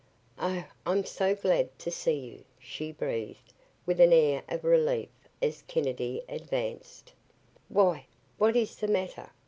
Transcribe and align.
"Oh 0.39 0.63
I'm 0.83 1.05
so 1.05 1.35
glad 1.35 1.77
to 1.77 1.91
see 1.91 2.17
you," 2.17 2.43
she 2.57 2.91
breathed, 2.91 3.53
with 3.85 3.99
an 3.99 4.11
air 4.11 4.41
of 4.49 4.63
relief 4.63 5.09
as 5.43 5.61
Kennedy 5.67 6.23
advanced. 6.27 7.13
"Why 7.69 8.07
what 8.39 8.55
is 8.55 8.77
the 8.77 8.87
matter?" 8.87 9.29